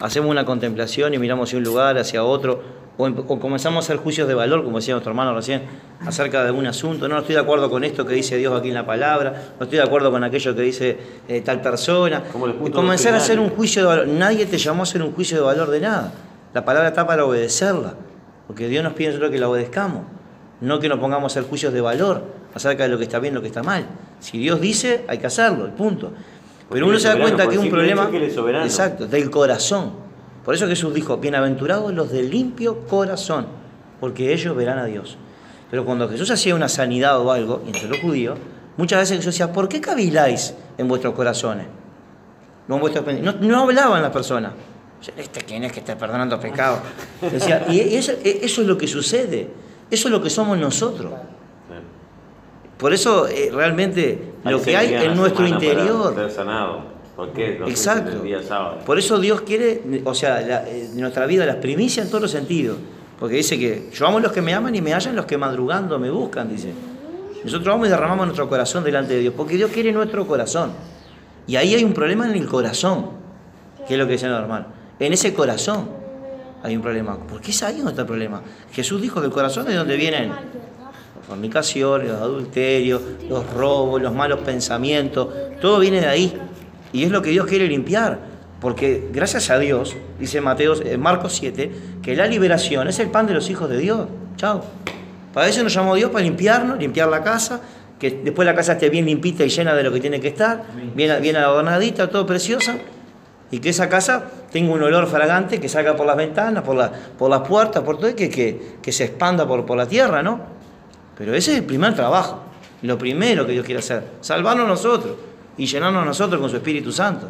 [0.00, 2.62] hacemos una contemplación y miramos hacia un lugar, hacia otro,
[2.96, 5.62] o, em- o comenzamos a hacer juicios de valor, como decía nuestro hermano recién,
[6.06, 7.08] acerca de algún asunto.
[7.08, 9.64] No, no estoy de acuerdo con esto que dice Dios aquí en la palabra, no
[9.64, 10.96] estoy de acuerdo con aquello que dice
[11.28, 12.22] eh, tal persona.
[12.64, 14.06] Y comenzar a hacer un juicio de valor.
[14.08, 16.12] Nadie te llamó a hacer un juicio de valor de nada.
[16.54, 17.94] La palabra está para obedecerla,
[18.46, 20.02] porque Dios nos pide nosotros que la obedezcamos,
[20.60, 22.22] no que nos pongamos a hacer juicios de valor
[22.54, 23.86] acerca de lo que está bien y lo que está mal.
[24.20, 26.10] Si Dios dice, hay que hacerlo, el punto.
[26.68, 28.10] Porque Pero uno se da cuenta que es un problema
[28.64, 29.92] exacto, del corazón.
[30.44, 33.46] Por eso Jesús dijo, bienaventurados los de limpio corazón,
[34.00, 35.16] porque ellos verán a Dios.
[35.70, 38.38] Pero cuando Jesús hacía una sanidad o algo, entre los judíos,
[38.76, 41.66] muchas veces Jesús decía, ¿por qué caviláis en vuestros corazones?
[42.66, 44.52] No, en vuestros no, no hablaban las personas.
[45.16, 46.80] Este quién es que está perdonando pecados.
[47.20, 49.48] Decía, y eso, eso es lo que sucede.
[49.90, 51.12] Eso es lo que somos nosotros.
[52.76, 56.14] Por eso eh, realmente lo que hay en nuestro interior.
[56.14, 56.82] Ser sanado.
[57.16, 57.60] ¿Por qué?
[57.66, 58.20] Exacto.
[58.22, 58.38] día.
[58.86, 62.30] Por eso Dios quiere, o sea, la- eh, nuestra vida las primicias en todos los
[62.30, 62.76] sentidos.
[63.18, 65.36] Porque dice que yo amo a los que me aman y me hallan los que
[65.36, 66.72] madrugando me buscan, dice.
[67.42, 70.70] Nosotros vamos y derramamos nuestro corazón delante de Dios, porque Dios quiere nuestro corazón.
[71.48, 73.06] Y ahí hay un problema en el corazón,
[73.88, 74.68] que es lo que los hermanos.
[75.00, 75.88] En ese corazón
[76.62, 77.16] hay un problema.
[77.16, 78.42] ¿Por qué es ahí donde está el problema?
[78.72, 84.14] Jesús dijo que el corazón es donde vienen las fornicaciones, los adulterios, los robos, los
[84.14, 85.28] malos pensamientos,
[85.60, 86.38] todo viene de ahí.
[86.92, 88.18] Y es lo que Dios quiere limpiar.
[88.60, 91.70] Porque gracias a Dios, dice Mateo, en Marcos 7,
[92.02, 94.08] que la liberación es el pan de los hijos de Dios.
[94.36, 94.64] Chao.
[95.32, 97.60] Para eso nos llamó Dios, para limpiarnos, limpiar la casa,
[98.00, 100.64] que después la casa esté bien limpita y llena de lo que tiene que estar,
[100.94, 102.78] bien, bien adornadita, todo preciosa,
[103.50, 106.90] y que esa casa tenga un olor fragante que salga por las ventanas, por, la-
[106.92, 110.22] por las puertas, por todo, y que, que, que se expanda por, por la tierra,
[110.22, 110.40] ¿no?
[111.16, 112.40] Pero ese es el primer trabajo,
[112.82, 115.14] lo primero que Dios quiere hacer, salvarnos nosotros
[115.56, 117.28] y llenarnos nosotros con su Espíritu Santo.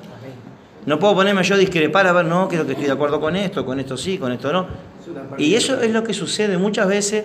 [0.87, 3.37] No puedo ponerme yo a discrepar a ver, no, creo que estoy de acuerdo con
[3.37, 4.66] esto, con esto sí, con esto no.
[5.38, 7.24] Y eso es lo que sucede muchas veces,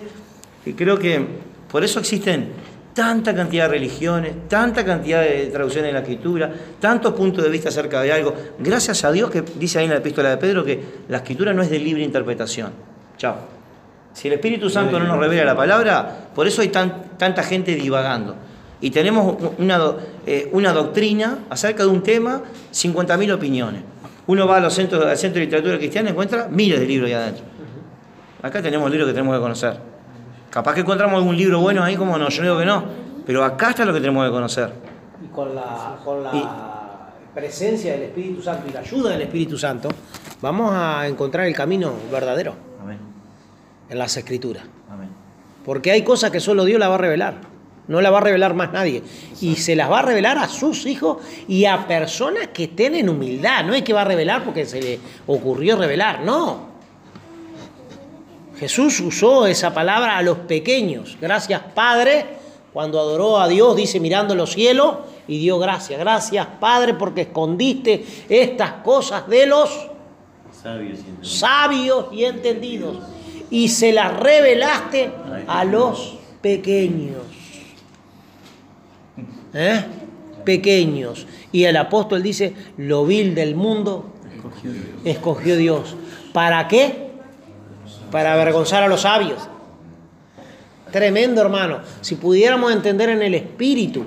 [0.66, 1.26] y creo que
[1.70, 2.50] por eso existen
[2.94, 7.68] tanta cantidad de religiones, tanta cantidad de traducciones de la escritura, tantos puntos de vista
[7.68, 8.34] acerca de algo.
[8.58, 11.62] Gracias a Dios que dice ahí en la epístola de Pedro que la escritura no
[11.62, 12.72] es de libre interpretación.
[13.18, 13.34] Chao.
[14.12, 17.74] Si el Espíritu Santo no nos revela la palabra, por eso hay tan- tanta gente
[17.74, 18.36] divagando.
[18.80, 19.80] Y tenemos una,
[20.24, 23.82] eh, una doctrina acerca de un tema, 50.000 opiniones.
[24.26, 27.08] Uno va a los centros, al centro de literatura cristiana y encuentra miles de libros
[27.08, 27.44] ahí adentro.
[28.42, 29.93] Acá tenemos libros que tenemos que conocer.
[30.54, 32.84] Capaz que encontramos algún libro bueno ahí, como no, yo digo que no.
[33.26, 34.72] Pero acá está lo que tenemos que conocer.
[35.20, 39.88] Y con la, con la presencia del Espíritu Santo y la ayuda del Espíritu Santo,
[40.40, 42.54] vamos a encontrar el camino verdadero.
[43.90, 44.62] en las escrituras.
[44.88, 45.08] Amén.
[45.64, 47.34] Porque hay cosas que solo Dios la va a revelar.
[47.88, 49.02] No la va a revelar más nadie.
[49.40, 51.16] Y se las va a revelar a sus hijos
[51.48, 53.64] y a personas que tienen humildad.
[53.64, 56.73] No es que va a revelar porque se le ocurrió revelar, no.
[58.58, 61.16] Jesús usó esa palabra a los pequeños.
[61.20, 62.26] Gracias, Padre.
[62.72, 64.96] Cuando adoró a Dios, dice mirando los cielos
[65.28, 65.98] y dio gracias.
[65.98, 69.70] Gracias, Padre, porque escondiste estas cosas de los
[70.62, 71.38] Sabios y entendidos.
[71.38, 72.96] sabios y entendidos
[73.50, 75.10] y se las revelaste
[75.46, 77.22] a los pequeños.
[79.52, 79.84] ¿Eh?
[80.44, 81.26] Pequeños.
[81.52, 84.06] Y el apóstol dice, lo vil del mundo
[85.04, 85.96] escogió Dios.
[86.32, 87.03] ¿Para qué?
[88.14, 89.40] Para avergonzar a los sabios.
[90.92, 91.80] Tremendo, hermano.
[92.00, 94.04] Si pudiéramos entender en el espíritu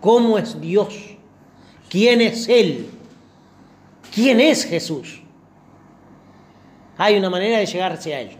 [0.00, 0.94] cómo es Dios,
[1.88, 2.88] quién es Él,
[4.14, 5.20] quién es Jesús.
[6.96, 8.36] Hay una manera de llegarse a Él.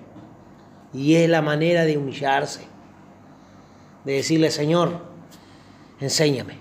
[0.94, 2.60] Y es la manera de humillarse.
[4.04, 4.92] De decirle, Señor,
[6.00, 6.54] enséñame,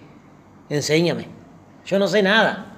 [0.70, 1.28] enséñame.
[1.86, 2.74] Yo no sé nada.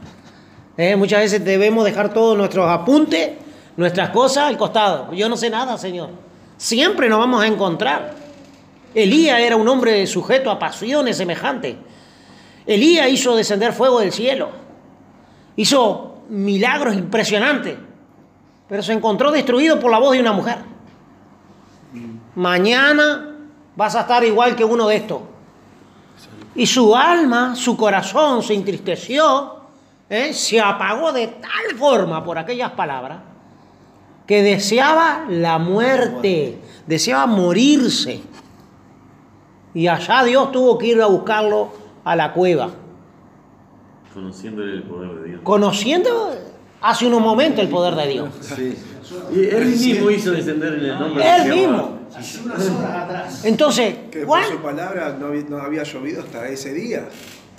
[0.75, 3.37] Eh, Muchas veces debemos dejar todos nuestros apuntes,
[3.81, 5.11] nuestras cosas al costado.
[5.11, 6.09] Yo no sé nada, Señor.
[6.55, 8.13] Siempre nos vamos a encontrar.
[8.93, 11.75] Elías era un hombre sujeto a pasiones semejantes.
[12.65, 14.49] Elías hizo descender fuego del cielo.
[15.55, 17.75] Hizo milagros impresionantes.
[18.69, 20.59] Pero se encontró destruido por la voz de una mujer.
[22.35, 23.35] Mañana
[23.75, 25.21] vas a estar igual que uno de estos.
[26.55, 29.55] Y su alma, su corazón se entristeció,
[30.09, 30.33] ¿eh?
[30.33, 33.30] se apagó de tal forma por aquellas palabras
[34.31, 38.21] que deseaba la muerte, deseaba morirse.
[39.73, 41.73] Y allá Dios tuvo que ir a buscarlo
[42.05, 42.69] a la cueva.
[44.13, 45.41] Conociéndole el poder de Dios.
[45.43, 46.33] Conociendo
[46.79, 48.29] hace unos momentos el poder de Dios.
[49.35, 51.55] Y él mismo hizo descender en el nombre de Él Jehová.
[51.57, 51.99] mismo.
[52.17, 53.43] Hace unas horas atrás.
[53.43, 57.09] Entonces, Que por ¿cuán, su palabra no había, no había llovido hasta ese día.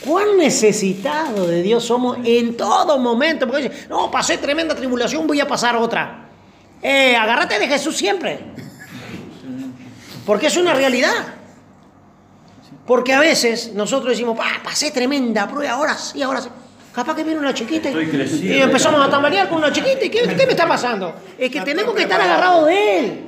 [0.03, 3.47] cuán necesitados de Dios somos en todo momento?
[3.47, 6.31] Porque dice, no, pasé tremenda tribulación, voy a pasar otra.
[6.83, 8.41] Eh, agárrate de Jesús siempre.
[10.27, 11.13] Porque es una realidad.
[12.87, 16.49] Porque a veces nosotros decimos, "Ah, pasé tremenda prueba, ahora sí, ahora sí.
[16.93, 18.55] Capaz que viene una chiquita y- Estoy crecido.
[18.55, 20.05] y empezamos a tambalear con una chiquita.
[20.05, 21.15] ¿Y qué, qué me está pasando?
[21.39, 23.21] Es que tenemos que estar agarrados de Él.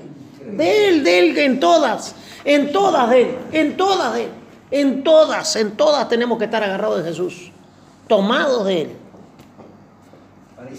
[0.56, 2.14] De Él, de Él, en todas.
[2.44, 3.36] En todas de Él.
[3.52, 4.28] En todas de Él.
[4.70, 7.52] En todas, en todas tenemos que estar agarrados de Jesús.
[8.08, 8.88] Tomados de Él.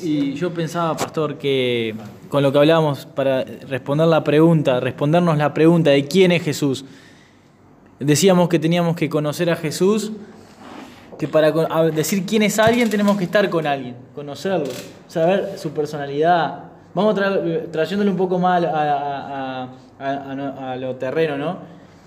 [0.02, 1.96] Y yo pensaba, pastor, que
[2.36, 6.84] con lo que hablábamos para responder la pregunta, respondernos la pregunta de quién es Jesús,
[7.98, 10.12] decíamos que teníamos que conocer a Jesús,
[11.18, 11.50] que para
[11.92, 14.66] decir quién es alguien tenemos que estar con alguien, conocerlo,
[15.08, 16.64] saber su personalidad.
[16.94, 21.58] Vamos tra- trayéndole un poco más a, a- a lo terreno, ¿no?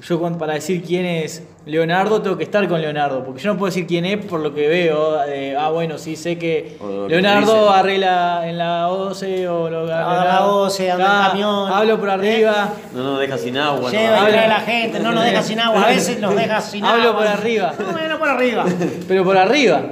[0.01, 3.59] Yo cuando- para decir quién es Leonardo tengo que estar con Leonardo, porque yo no
[3.59, 5.23] puedo decir quién es por lo que veo.
[5.27, 7.69] eh, ah, bueno, sí sé que O lo que Leonardo dicen.
[7.79, 11.73] arregla en la OCE o lo Ah, la OCE, anda en Ah, camión.
[11.73, 12.69] Hablo por arriba.
[12.95, 13.91] No nos deja sin agua.
[13.91, 14.29] Lleva y no, habla.
[14.31, 15.83] trae a la gente, no nos deja sin agua.
[15.85, 16.97] A veces nos deja sin agua.
[16.99, 17.75] Hablo por arriba.
[17.93, 18.65] Bueno, por arriba.
[19.09, 19.83] Pero por arriba.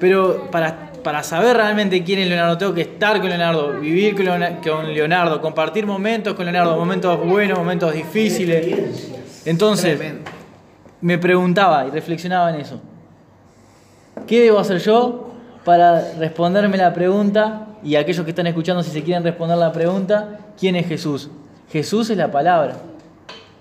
[0.00, 4.24] Pero para, para saber realmente quién es Leonardo, tengo que estar con Leonardo, vivir con
[4.24, 9.12] Leona- con Leonardo, compartir momentos con Leonardo, momentos buenos, momentos difíciles.
[9.44, 9.98] Entonces,
[11.00, 12.80] me preguntaba y reflexionaba en eso.
[14.26, 15.30] ¿Qué debo hacer yo
[15.64, 17.66] para responderme la pregunta?
[17.82, 21.30] Y aquellos que están escuchando, si se quieren responder la pregunta, ¿quién es Jesús?
[21.70, 22.76] Jesús es la palabra.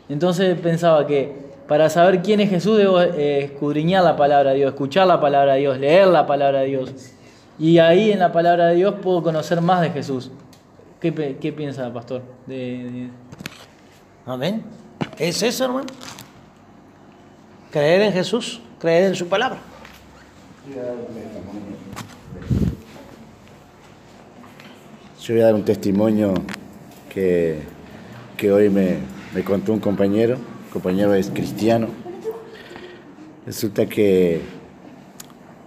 [0.10, 4.70] Entonces pensaba que para saber quién es Jesús debo eh, escudriñar la palabra de Dios,
[4.74, 6.92] escuchar la palabra de Dios, leer la palabra de Dios.
[7.60, 10.32] Y ahí en la palabra de Dios puedo conocer más de Jesús.
[11.00, 12.22] ¿Qué, piensa, pastor?
[12.48, 13.10] De- de-
[14.26, 14.64] Amén.
[15.20, 15.88] ¿Es eso, hermano?
[17.72, 19.60] Creer en Jesús, creer en su palabra.
[25.22, 26.34] Yo voy a dar un testimonio
[27.14, 27.64] que,
[28.38, 29.00] que hoy me,
[29.36, 31.90] me contó un compañero, el compañero es cristiano.
[33.46, 34.42] Resulta que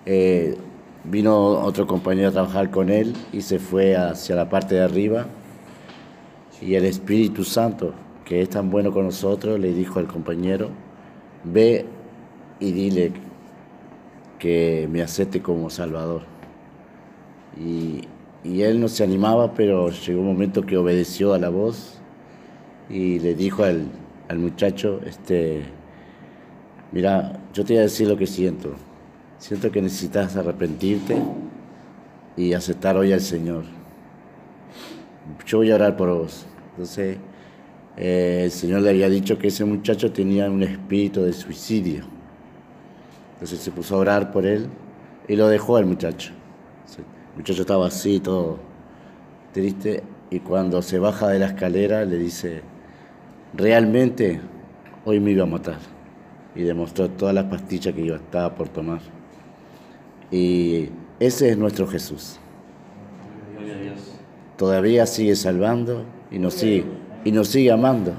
[0.06, 0.56] eh,
[1.04, 5.26] vino otro compañero a trabajar con él y se fue hacia la parte de arriba
[6.62, 7.92] y el Espíritu Santo,
[8.24, 10.70] que es tan bueno con nosotros, le dijo al compañero,
[11.44, 11.86] ve
[12.60, 13.12] y dile
[14.38, 16.22] que me acepte como Salvador.
[17.58, 18.02] Y,
[18.44, 22.00] y él no se animaba, pero llegó un momento que obedeció a la voz
[22.88, 23.86] y le dijo al,
[24.28, 25.62] al muchacho, este,
[26.90, 28.70] mira, yo te voy a decir lo que siento.
[29.38, 31.16] Siento que necesitas arrepentirte
[32.36, 33.64] y aceptar hoy al Señor.
[35.46, 36.46] Yo voy a orar por vos.
[36.70, 37.18] Entonces,
[37.96, 42.04] eh, el Señor le había dicho que ese muchacho tenía un espíritu de suicidio.
[43.34, 44.68] Entonces se puso a orar por él
[45.28, 46.32] y lo dejó al muchacho.
[47.32, 48.58] El muchacho estaba así, todo
[49.52, 52.62] triste, y cuando se baja de la escalera le dice,
[53.54, 54.40] realmente
[55.04, 55.78] hoy me iba a matar.
[56.54, 59.00] Y demostró todas las pastillas que yo estaba por tomar.
[60.30, 62.38] Y ese es nuestro Jesús.
[64.56, 66.84] Todavía sigue salvando y nos sigue,
[67.24, 68.12] y nos sigue amando.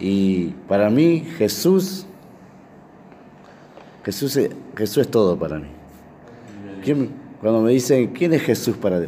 [0.00, 2.06] Y para mí Jesús,
[4.04, 5.68] Jesús es, Jesús es todo para mí.
[6.82, 9.06] ¿Quién- cuando me dicen, ¿quién es Jesús para?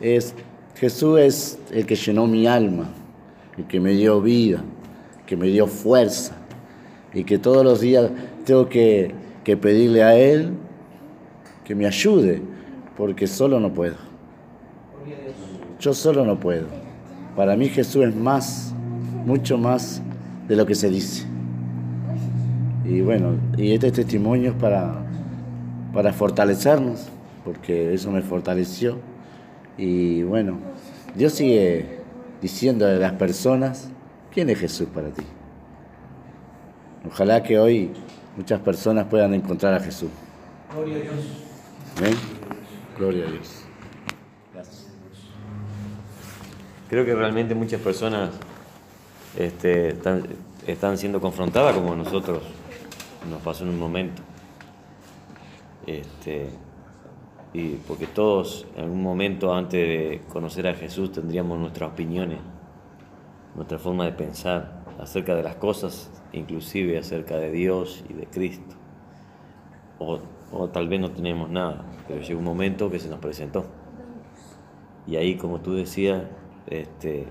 [0.00, 0.34] Es,
[0.76, 2.88] Jesús es el que llenó mi alma,
[3.56, 4.62] el que me dio vida,
[5.26, 6.34] que me dio fuerza
[7.14, 8.10] y que todos los días
[8.44, 9.12] tengo que,
[9.44, 10.52] que pedirle a Él
[11.64, 12.42] que me ayude,
[12.96, 13.94] porque solo no puedo.
[15.80, 16.66] Yo solo no puedo.
[17.36, 18.74] Para mí Jesús es más,
[19.24, 20.02] mucho más
[20.48, 21.26] de lo que se dice.
[22.84, 25.02] Y bueno, y este testimonio es para,
[25.92, 27.08] para fortalecernos,
[27.44, 28.98] porque eso me fortaleció.
[29.78, 30.58] Y bueno,
[31.14, 32.00] Dios sigue
[32.40, 33.88] diciendo a las personas,
[34.30, 35.22] ¿quién es Jesús para ti?
[37.06, 37.90] Ojalá que hoy
[38.36, 40.10] muchas personas puedan encontrar a Jesús.
[40.74, 41.14] Gloria a Dios.
[41.98, 42.14] Amén.
[42.98, 43.64] Gloria a Dios.
[44.52, 44.88] Gracias.
[46.92, 48.28] Creo que realmente muchas personas
[49.38, 49.96] este,
[50.66, 52.42] están, siendo confrontadas como nosotros
[53.30, 54.20] nos pasó en un momento.
[55.86, 56.50] Este,
[57.54, 62.40] y porque todos en algún momento antes de conocer a Jesús tendríamos nuestras opiniones,
[63.54, 68.76] nuestra forma de pensar acerca de las cosas, inclusive acerca de Dios y de Cristo.
[69.98, 70.18] O,
[70.52, 73.64] o tal vez no tenemos nada, pero llegó un momento que se nos presentó.
[75.06, 76.24] Y ahí, como tú decías,
[76.66, 77.26] este,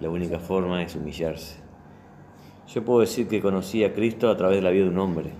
[0.00, 1.56] la única forma es humillarse.
[2.68, 5.30] Yo puedo decir que conocí a Cristo a través de la vida de un hombre,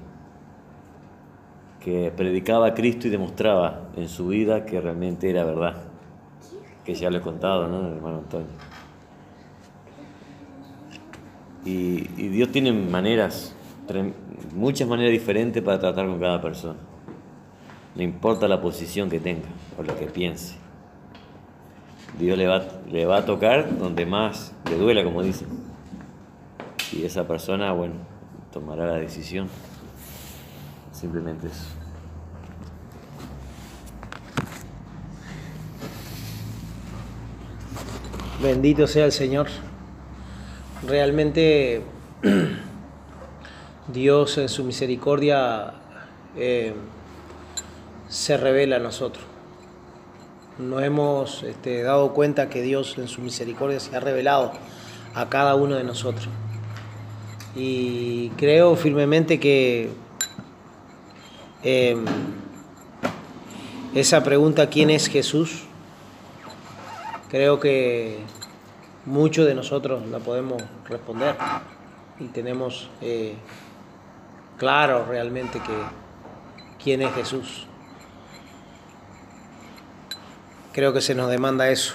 [1.80, 5.76] que predicaba a Cristo y demostraba en su vida que realmente era verdad,
[6.84, 8.48] que ya lo he contado, ¿no, hermano Antonio?
[11.64, 13.54] Y, y Dios tiene maneras,
[14.54, 16.78] muchas maneras diferentes para tratar con cada persona.
[17.94, 20.56] No importa la posición que tenga o lo que piense.
[22.16, 25.48] Dios le va, le va a tocar donde más le duela, como dicen.
[26.92, 27.94] Y esa persona, bueno,
[28.52, 29.48] tomará la decisión.
[30.92, 31.78] Simplemente eso.
[38.42, 39.48] Bendito sea el Señor.
[40.86, 41.82] Realmente
[43.92, 45.74] Dios en su misericordia
[46.36, 46.72] eh,
[48.08, 49.27] se revela a nosotros.
[50.58, 54.52] Nos hemos este, dado cuenta que Dios en su misericordia se ha revelado
[55.14, 56.28] a cada uno de nosotros.
[57.54, 59.90] Y creo firmemente que
[61.62, 61.96] eh,
[63.94, 65.62] esa pregunta, ¿quién es Jesús?
[67.30, 68.18] Creo que
[69.06, 71.36] muchos de nosotros la podemos responder
[72.18, 73.34] y tenemos eh,
[74.56, 77.66] claro realmente que quién es Jesús.
[80.78, 81.94] Creo que se nos demanda eso.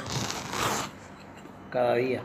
[1.72, 2.22] Cada día.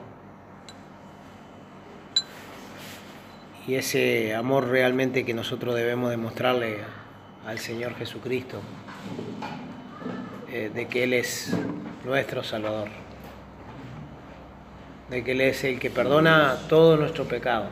[3.68, 6.78] Y ese amor realmente que nosotros debemos demostrarle
[7.46, 8.60] al Señor Jesucristo,
[10.50, 11.56] eh, de que Él es
[12.04, 12.88] nuestro Salvador,
[15.10, 17.68] de que Él es el que perdona todo nuestro pecado.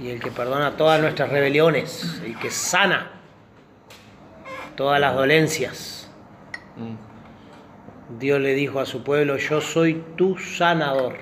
[0.00, 3.10] Y el que perdona todas nuestras rebeliones, el que sana
[4.76, 6.08] todas las dolencias.
[8.08, 11.16] Dios le dijo a su pueblo, yo soy tu sanador.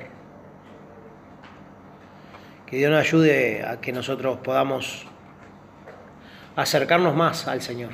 [2.66, 5.06] Que Dios nos ayude a que nosotros podamos
[6.54, 7.90] acercarnos más al Señor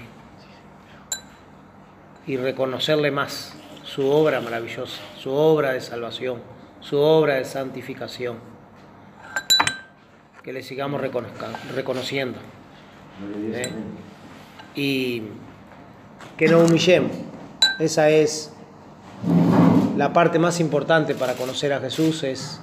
[2.27, 6.41] y reconocerle más su obra maravillosa, su obra de salvación,
[6.81, 8.39] su obra de santificación.
[10.43, 12.39] Que le sigamos reconociendo.
[13.53, 13.71] ¿eh?
[14.75, 15.23] Y
[16.37, 17.13] que nos humillemos.
[17.79, 18.52] Esa es
[20.03, 22.61] la parte más importante para conocer a Jesús, es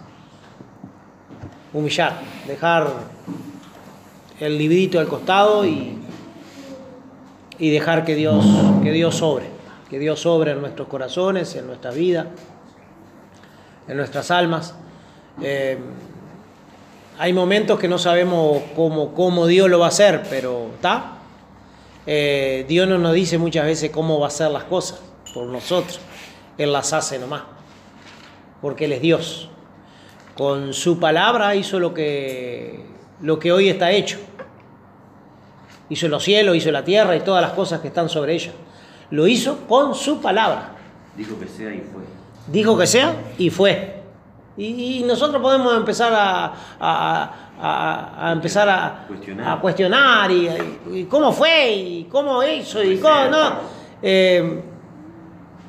[1.72, 2.92] humillar, dejar
[4.42, 5.98] el librito al costado y,
[7.58, 8.46] y dejar que Dios,
[8.84, 9.46] que Dios sobre,
[9.90, 12.28] que Dios sobre en nuestros corazones, en nuestra vida,
[13.88, 14.76] en nuestras almas.
[15.42, 15.78] Eh,
[17.20, 21.14] hay momentos que no sabemos cómo, cómo Dios lo va a hacer, pero está.
[22.06, 25.00] Eh, Dios no nos dice muchas veces cómo va a hacer las cosas
[25.34, 26.02] por nosotros.
[26.60, 27.42] Él las hace nomás.
[28.62, 29.50] porque Él es Dios.
[30.36, 32.86] Con su palabra hizo lo que,
[33.22, 34.20] lo que hoy está hecho.
[35.90, 38.52] Hizo los cielos, hizo la tierra y todas las cosas que están sobre ella.
[39.12, 40.76] Lo hizo con su palabra.
[41.18, 42.02] Dijo que sea y fue.
[42.48, 43.96] Dijo que sea y fue.
[44.58, 49.58] Y, nosotros podemos empezar a, a- a- a empezar a Cuestionar.
[49.58, 50.50] a cuestionar y,
[50.94, 53.52] y cómo fue y cómo hizo y cómo no.
[54.02, 54.62] Eh,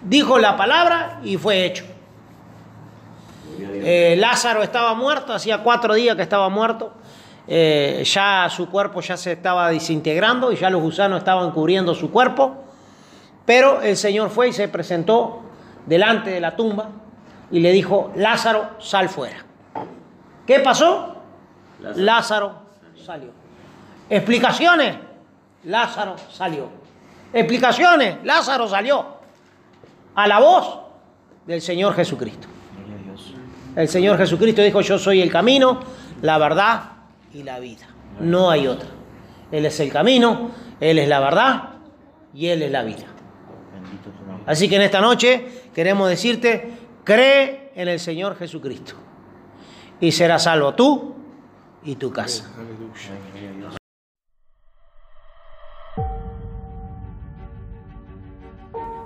[0.03, 1.85] dijo la palabra y fue hecho.
[3.59, 6.93] Eh, Lázaro estaba muerto, hacía cuatro días que estaba muerto.
[7.47, 12.11] Eh, ya su cuerpo ya se estaba desintegrando y ya los gusanos estaban cubriendo su
[12.11, 12.65] cuerpo.
[13.45, 15.43] Pero el Señor fue y se presentó
[15.87, 16.91] delante de la tumba
[17.51, 19.45] y le dijo, Lázaro, sal fuera.
[20.47, 21.17] ¿Qué pasó?
[21.81, 22.05] Lázaro.
[22.05, 22.53] Lázaro
[23.05, 23.31] salió.
[24.09, 24.97] Explicaciones.
[25.65, 26.69] Lázaro salió.
[27.33, 28.19] Explicaciones.
[28.25, 29.20] Lázaro salió.
[30.15, 30.81] A la voz
[31.47, 32.49] del Señor Jesucristo.
[33.77, 35.81] El Señor Jesucristo dijo, yo soy el camino,
[36.23, 36.93] la verdad
[37.33, 37.87] y la vida.
[38.19, 38.89] No hay otra.
[39.53, 40.51] Él es el camino,
[40.81, 41.71] Él es la verdad
[42.35, 43.07] y Él es la vida.
[44.47, 46.73] Así que en esta noche queremos decirte,
[47.05, 48.95] cree en el Señor Jesucristo
[50.01, 51.15] y serás salvo tú
[51.85, 52.51] y tu casa.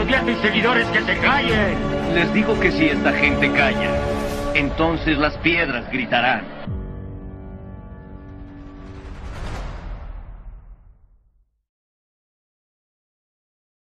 [0.00, 2.14] Maestro, di a tus seguidores que se callen.
[2.14, 3.90] Les digo que si esta gente calla,
[4.54, 6.42] entonces las piedras gritarán.